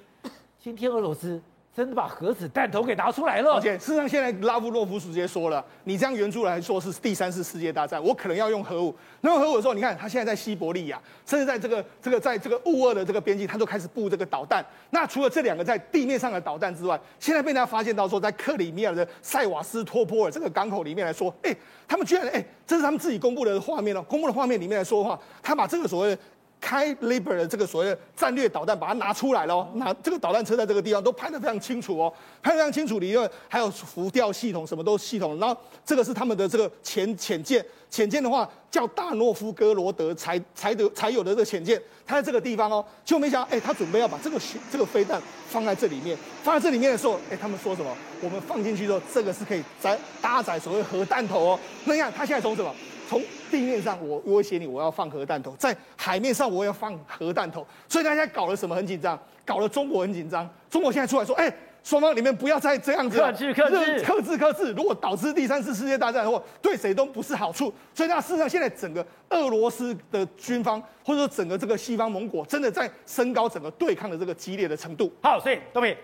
[0.63, 1.41] 今天俄罗斯
[1.75, 3.55] 真的把核子弹头给拿出来了。
[3.55, 8.95] 而且事实上，现在拉夫洛夫直接说了，你这样援助来说是第三次世界大战，我可能要用核武。
[9.23, 14.63] 那用核武的时候，你看他现在在西伯利亚，甚至在这个这个在这个乌俄的这个边境，他都开始布这个导弹。
[14.91, 21.57] 那除了这两个在地面上的导弹之外，现在被大家发现到说，在克里米亚的塞瓦斯托波尔这个港口里面来说，哎，
[21.89, 26.19] 他们居然哎，这是他们自己公布的画面哦，公布的画面里面来说的话，他把这个所谓。
[26.61, 35.39] 开 Liber 的这个所谓的战略导弹，把它拿出来了哦，拿这个导弹车在这个地方都拍得非常清楚哦，拍得非常清楚里面还有浮吊系统，什么都系统。
[35.39, 44.39] 然后这个是他们的这个潜潜舰，潜舰的话叫大诺夫哥罗德才才得才有的这个潜舰，它在这个地方哦，就没想到哎，他准备要把这个
[44.71, 47.91] 这个飞弹放在这里面，放在这里面的时候，哎，他们说什么？
[48.21, 51.61] 我们放进去之后，这个是可以载搭载所谓核弹头哦。
[51.85, 52.71] 那你看他现在从什么？
[53.11, 53.21] 从
[53.51, 57.67] 地面上我威胁你，我要放核弹头；在海面上我要放核弹头。
[57.89, 59.19] 所以大家搞了什么很紧张？
[59.45, 60.49] 搞了中国很紧张。
[60.71, 64.73] 中国现在出来说：“哎，双方你们不要再这样子，克制克制克制克制。
[64.75, 75.13] 如果导致第三次世界大战的话，对谁都不是好处。”所以那事实上，现在整个俄罗斯的军方，或者说整个这个西方盟国，真的在升高整个对抗的这个激烈的程度。
[75.21, 75.97] 好，所以东明，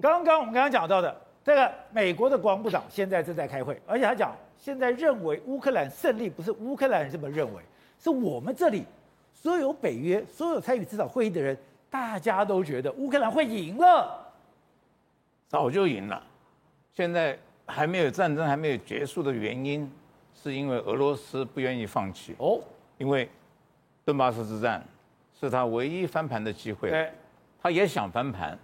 [0.00, 4.34] 刚刚我们刚刚讲到的这个美国的国防部长现在正在开会，而且他讲。
[4.58, 7.62] 现在认为乌克兰胜利不是乌克兰人这么认为，
[8.00, 8.84] 是我们这里
[9.32, 11.56] 所有北约、所有参与这场会议的人，
[11.88, 14.26] 大家都觉得乌克兰会赢了，
[15.46, 16.22] 早就赢了。
[16.92, 19.90] 现在还没有战争还没有结束的原因，
[20.34, 22.58] 是因为俄罗斯不愿意放弃哦，
[22.98, 23.28] 因为
[24.04, 24.82] 顿巴斯之战
[25.38, 27.12] 是他唯一翻盘的机会，对，
[27.62, 28.58] 他也想翻盘，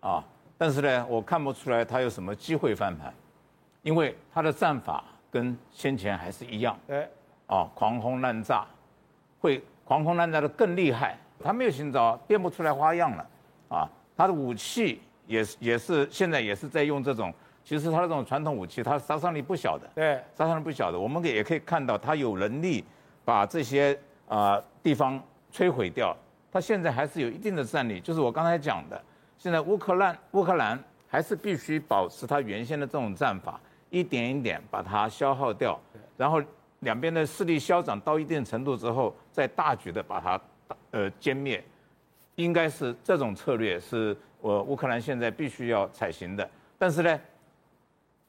[0.00, 0.24] 啊，
[0.56, 3.12] 但是呢，我看不出来他有什么机会翻盘，
[3.82, 5.04] 因为他的战法。
[5.34, 7.08] 跟先前还是一样，哎，
[7.48, 8.64] 啊，狂轰滥炸，
[9.40, 11.18] 会狂轰滥炸的更厉害。
[11.42, 13.26] 他没有新招，变不出来花样了，
[13.68, 20.98] 啊，他的武器也是也是现在也是在用这种，其实他的这种传统武器，他杀伤力不小的，对，杀伤力不小的。
[20.98, 22.84] 我们也可以看到，他有能力
[23.24, 25.20] 把这些啊地方
[25.52, 26.16] 摧毁掉。
[26.52, 29.02] 他现在还是有一定的战力，就是我刚才讲的，
[29.36, 33.60] 现在乌克兰乌克兰还是必须保持他原先的这种战法。
[33.94, 35.80] 一点一点把它消耗掉，
[36.16, 36.42] 然后
[36.80, 40.40] 两边的势力消长到一定程度之后，再大举的把它
[40.90, 41.62] 呃歼灭，
[42.34, 46.50] 应该是这种策略是我乌克兰现在必须要采行的。
[46.76, 47.20] 但是呢，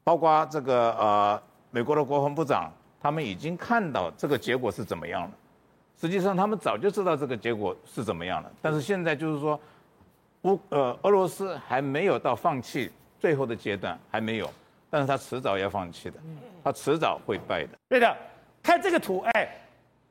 [0.04, 5.32] 包括这个呃美国的国防部长，他们已经看到这个结果是怎么样了。
[5.99, 9.60] 实际上他们早就知道这个结果是怎么样了，但是现在就是说，
[10.43, 14.47] 乌呃俄罗斯还没有到放弃最后的阶段，还没有。
[14.95, 16.17] 但是他迟早要放弃的，
[16.63, 17.71] 他迟早会败的。
[17.89, 18.15] 对的，
[18.63, 19.45] 看这个图，哎，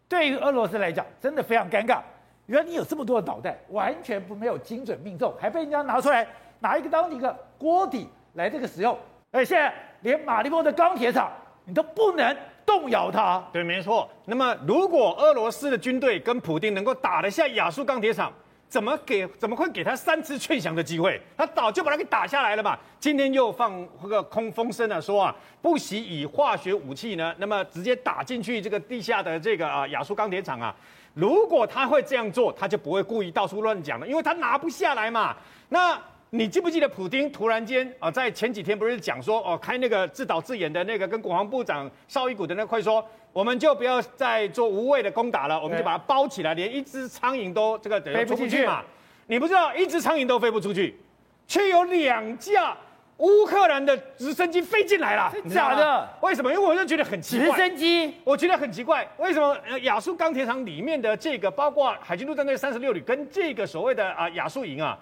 [0.07, 2.03] 对于俄罗斯来讲，真的非常尴尬。
[2.45, 6.27] 原来你有这么多的导弹，完全不没有精准命中，还被人家拿出来
[6.59, 8.95] 拿一个当一个锅底来这个使用。
[9.33, 11.33] 而且现在连马利波的钢铁厂，
[11.65, 13.43] 你都不能动摇它。
[13.55, 14.07] 对，没错。
[14.27, 18.31] 那么如果俄罗斯的军队跟普京能够打得下亚速钢铁厂，
[18.75, 19.25] 怎么给？
[19.39, 21.21] 怎么会给他三次劝降的机会？
[21.37, 22.77] 他早就把他给打下来了嘛！
[22.99, 25.33] 今天又放个空风声了，说啊，
[25.63, 30.75] 不惜以化学武器呢，那么直接打进去这个地下的这个啊亚速钢铁厂啊。
[31.15, 35.37] 如果他会这样做，他就不会故意到处乱讲了，因为他拿不下来嘛。
[35.69, 35.97] 那。
[36.37, 48.83] 你记不记得普丁突然间啊，在前几天不是讲说哦，开那个自导自演的那个跟国防部长绍伊古的那个会说，我们就不要再做无谓的攻打了，我们就把它包起来，连一只苍蝇都这个飞不出去嘛。
[49.29, 50.99] 你不知道一只苍蝇都飞不出去，
[51.47, 52.77] 却有两架
[53.19, 56.09] 乌克兰的直升机飞进来了，假的？
[56.21, 56.53] 为什么？
[56.53, 57.51] 因为我就觉得很奇怪。
[57.53, 64.99] 直升机，我觉得很奇怪，为什么亚速钢铁厂里面的这个，包括海军陆战队三十六旅跟这个所谓的啊亚速营啊？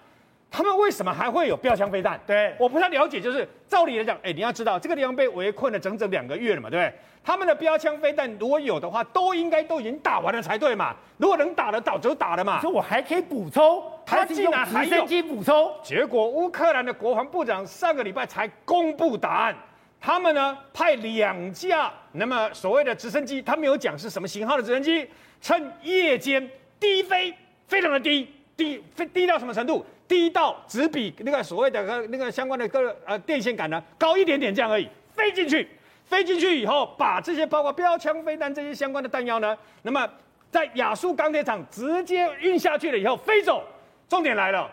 [0.53, 2.19] 他们为什么还会有标枪飞弹？
[2.27, 3.19] 对，我不太了解。
[3.19, 6.93] 就是照理来讲，哎，你要知道，这个地方被围困了整整两个月了嘛，对不对？
[7.23, 10.95] 他们的标枪飞弹如果有的话，都应该都已经打完了才对嘛。
[11.17, 12.61] 如果能打得到，就打了嘛。
[12.61, 15.73] 说我还可以补充，他竟然还升机补充。
[15.81, 19.55] 结果乌克兰的国防部长上个礼拜才公布答案，
[19.99, 25.09] 他们呢派两架那么所谓的直升机，他没有讲是什么型号的直升机，
[25.41, 26.47] 趁夜间
[26.79, 27.33] 低飞，
[27.67, 29.83] 非常的低，低飞低到什么程度？
[30.07, 35.67] 低到只比那个所谓的个那个相关的个呃电线杆呢高一点点这样而已，飞进去，
[36.05, 40.07] 飞进去以后，把这些包括标枪飞弹这些相关的弹药呢，那么
[40.51, 43.63] 在亚速钢铁厂直接运下去了以后飞走。
[44.09, 44.69] 重点来了，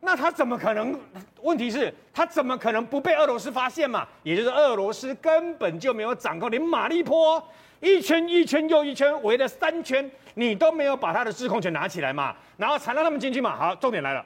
[0.00, 0.98] 那他怎么可能？
[1.42, 4.06] 问题是，他怎么可能不被俄罗斯发现嘛？
[4.22, 7.42] 也就是俄罗斯根本就没有掌控，连马利波
[7.80, 12.34] 一圈一圈又一圈围了三圈，你都没有把他的制空权拿起来嘛？
[12.56, 13.54] 然后才让他们进去嘛？
[13.56, 14.24] 好，重点来了。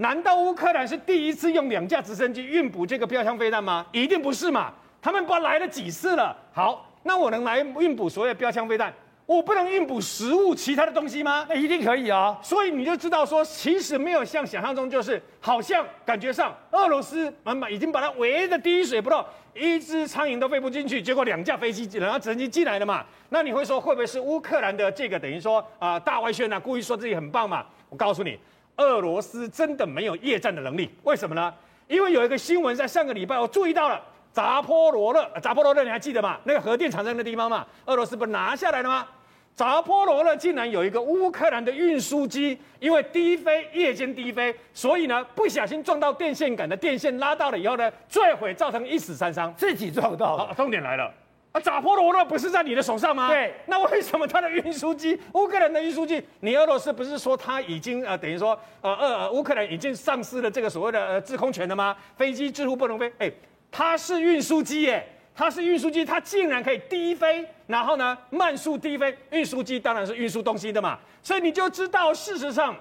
[0.00, 3.84] 难道乌克兰是第一次用两架直升机运补这个标枪飞弹吗？
[3.90, 4.72] 一定不是嘛！
[5.02, 6.36] 他们不来了几次了。
[6.52, 8.94] 好，那我能来运补所有标枪飞弹，
[9.26, 11.44] 我不能运补食物、其他的东西吗？
[11.48, 12.38] 那一定可以啊！
[12.40, 21.02] 所以你就知道说，其实没有像想象中，就是好像感觉上俄罗斯满满已经把它围得滴水不漏，一只苍蝇都飞不进去。
[21.02, 23.04] 结果两架飞机，然后直升机进来了嘛？
[23.30, 27.66] 那你会说会不会是乌克兰的这个等于说啊、呃、大外宣啊，故意说自己很棒嘛？
[27.88, 28.38] 我告诉你。
[28.78, 31.52] 俄罗斯真的没有夜战的能力，为什么呢？
[31.86, 34.00] 因为有一个新闻在上个礼拜我注意到了，
[34.32, 36.38] 扎波罗热，扎波罗热你还记得吗？
[36.44, 39.06] 那个核电厂在那地方嘛，俄罗斯不是拿下来了吗？
[39.54, 50.36] 扎波罗热竟然有一个乌克兰的运输机，因为低飞，夜间低飞，所以呢不小心撞到电线杆的电线拉到了以后呢坠毁，造成一死三伤，自己撞到。
[50.36, 51.12] 好，重点来了。
[51.52, 53.28] 啊，扎波罗热不是在你的手上吗？
[53.28, 61.96] 对，那为什么他的运输机，乌克兰的运输机，你俄罗斯不是说他已经呃等于说呃呃乌克兰已经丧失了这个所谓的呃制空权了吗？
[62.16, 63.32] 飞机几乎不能飞，哎，
[63.70, 72.76] 它是运输机耶，它是运输机，它竟然可以低飞，然后呢慢速低飞，运输机当然是运输东西的嘛，所以你就知道事实上，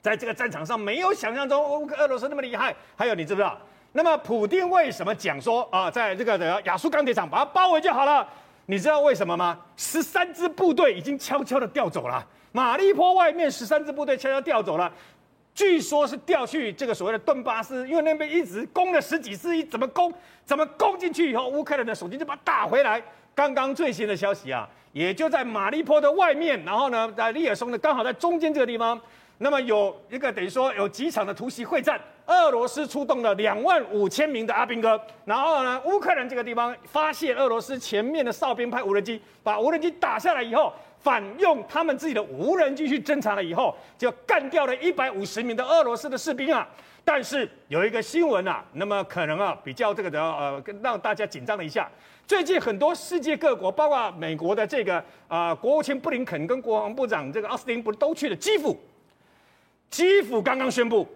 [0.00, 3.60] 在这个战场上没有想象中乌克俄罗斯那么厉害，还有你知不知道？
[3.96, 8.28] 那么，普丁为什么讲说啊，在这个的亚速钢铁厂把它包围就好了？
[8.66, 9.58] 你知道为什么吗？
[9.74, 14.92] 十三支部队已经悄悄的调走了，马利坡外面十三支部队悄悄调走了，
[15.54, 20.12] 据说是调去这个所谓的顿巴斯，因为那边一直攻了十几次，一怎么攻，
[20.44, 23.02] 怎么攻进去以后，乌克兰的守军就把它打回来。
[23.34, 29.00] 刚刚最新的消息啊，也就在马利坡的外面，然后呢，在利尔松的，刚好在中间这个地方。
[29.38, 46.66] 那么有一个等于说有几场的突袭会战，俄罗斯出动了两万五千名的阿兵哥，然后呢，乌克兰这个地方发现俄罗斯前面的哨兵派无人机，把无人机打下来以后，反用他们自己的无人机去侦察了以后，就干掉了一百五十名的俄罗斯的士兵啊。
[47.04, 51.88] 但是有一个新闻啊，那么可能啊比较这个的呃，让大家紧张了一下。
[52.26, 58.76] 最近很多世界各国，包括美国的这个啊、国务卿布林肯跟国防部长这个奥斯汀，不都去了基辅？
[59.88, 61.06] 基辅刚刚宣布，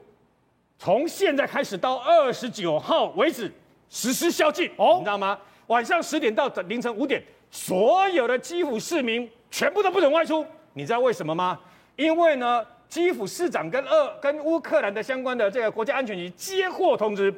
[0.78, 3.52] 从现在开始到二十九号为止
[3.88, 5.38] 实施宵禁哦，你知道吗？
[5.66, 10.46] 晚上十点到凌晨五点，所有的基辅市民全部都不准外出。
[10.72, 11.58] 你知道为什么吗？
[11.96, 17.34] 因为呢，基辅市长跟俄跟乌克兰的相关的这个国家安全局接获通知，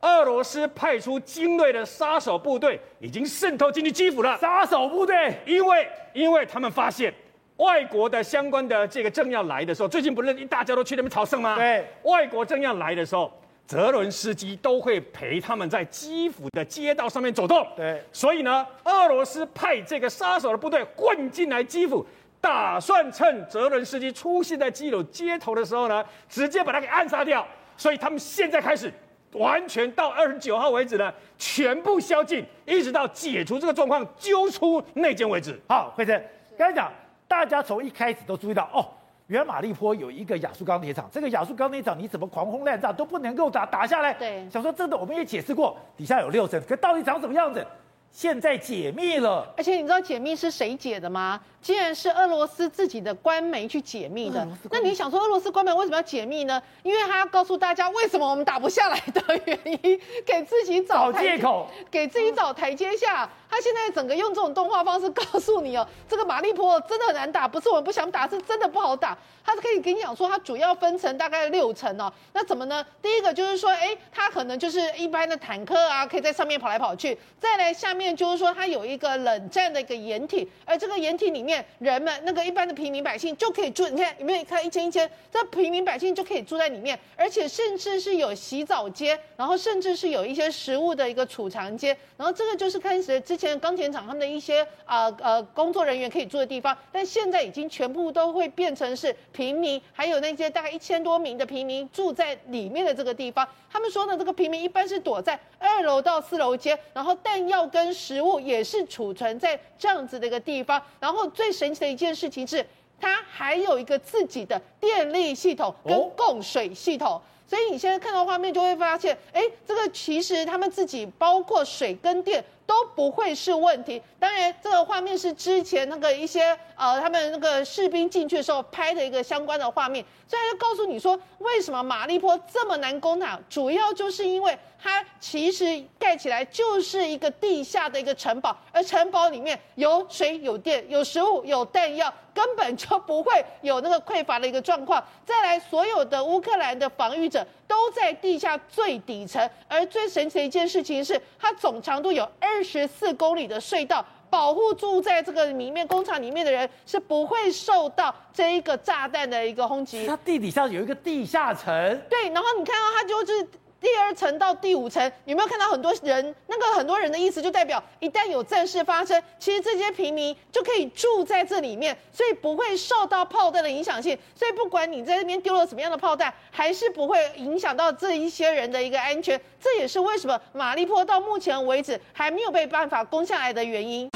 [0.00, 4.38] 俄罗斯派出精锐的杀手部队已经渗透进去基辅了。
[4.38, 7.12] 杀手部队，因为因为他们发现。
[7.58, 11.56] 外国的相关的这个政要来的时候，最近不是一大家都去那边朝圣吗？
[11.56, 13.32] 对，外国政要来的时候，
[13.66, 17.66] 泽伦斯基都会陪他们在基辅的街道上面走动。
[17.76, 22.06] 对，所以呢，俄罗斯派这个杀手的部队混进来基辅，
[22.40, 27.44] 打算趁泽伦斯基出现在基辅街头的时候呢，直接把他给暗杀掉。
[27.76, 28.92] 所以他们现在开始，
[29.32, 35.60] 完全到二十九号为止呢，全部宵禁，一直到解除这个状况，揪出内奸为止。
[35.68, 36.24] 好，慧珍，
[36.56, 36.92] 刚才讲。
[37.28, 38.88] 大家从一开始都注意到，哦，
[39.26, 44.14] 原马利坡有一个亚速钢铁厂，这个亚速钢铁厂你怎么狂轰滥炸都不能够打打下来。
[44.14, 47.64] 对，想说这个，我们也解释过，底下有六层，可到底长什么样子？
[48.10, 49.46] 现在解密了。
[49.54, 51.38] 而且你知道解密是谁解的吗？
[51.60, 56.62] 竟然是俄罗斯自己的官媒去解密的，那你想说俄罗斯官媒为什么要解密呢？
[56.82, 63.28] 因为他要告诉大家为什么我们打不下来的原因，给自己找借口，给自己找台阶下。
[63.50, 69.16] 他现在整个用这种动画方式告诉你哦， 这个马利坡真的很难打，不是我们不想打，是真的不好打。
[69.42, 72.12] 他是可以跟你讲说，它主要分成大概六层哦。
[72.34, 72.84] 那怎么呢？
[73.00, 77.18] 第一个就是说，哎，它可能就是一般的坦克啊，可以在上面跑来跑去。
[77.40, 81.57] 再来下面就是说，它有一个冷战的一个掩体，而这个掩体里面。
[81.78, 103.46] 人们那个一般的平民百姓就可以住，你看有没有看一间一间，这平民百姓就可以住在里面，而且甚至是有洗澡间，然后甚至是有一些食物的一个储藏间，然后这个就是开始之前钢铁厂他们的一些呃呃工作人员可以住的地方，但现在已经全部都会变成是平民，还有那些大概一千多名的平民住在里面的这个地方。
[103.70, 112.64] 他们说呢，这个平民一般是躲在二楼到四楼间，然后弹药跟食物也是储存在这样子的一个地方，然后最神奇的一件事情是，
[113.00, 117.12] 它还有一个自己的电力系统跟供水系统。
[117.12, 124.02] 哦所以你现在看到画面就会发现，哎，这个其实他们自己包括水跟电都不会是问题。
[124.20, 145.02] 当然，这个画面是之前那个一些呃他们那个士兵进去的时候拍的一个相关的画面，所以就告诉你说，为什么马利坡这么难攻打，主要就是因为它其实盖起来就是一个地下的一个城堡，而城堡里面有水、有电、有食物、有弹药，根本就不会有那个匮乏的一个状况。
[145.24, 160.06] 再来，所有的乌克兰的防御者都在地下最底层，而最神奇的一件事情是，它总长度有二十四公里的隧道，保护住在这个里面工厂里面的人是不会受到这一个炸弹的一个轰击。
[160.06, 161.72] 它地底下有一个地下层，
[162.08, 163.48] 对，然后你看到它就是。
[163.80, 166.34] 第二层到第五层，有没有看到很多人？
[166.48, 174.18] 那个很多人的意思就代表，一旦有战事发生，其实这些平民就可以住在这里面，所以不会受到炮弹的影响性。
[174.34, 179.40] 所以不管你在这边丢了什么样的炮弹，还是不会影响到这一些人的一个安全。
[179.60, 184.10] 这也是为什么马利坡到目前为止还没有被办法攻下来的原因。